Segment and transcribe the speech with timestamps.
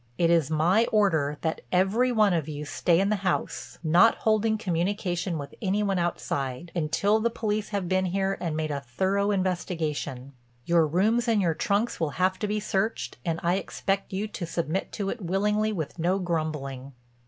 [0.17, 4.57] It is my order that every one of you stay in the house, not holding
[4.57, 9.29] communication with any one outside, until the police have been here and made a thorough
[9.29, 10.33] investigation.
[10.65, 14.47] Your rooms and your trunks will have to be searched and I expect you to
[14.47, 16.93] submit to it willingly with no grumbling."